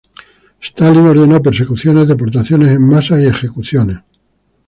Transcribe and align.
Stalin 0.59 1.05
ordenó 1.05 1.43
persecuciones, 1.43 2.07
deportaciones 2.07 2.71
en 2.71 2.81
masa, 2.89 3.21
y 3.21 3.27
ejecuciones. 3.27 3.99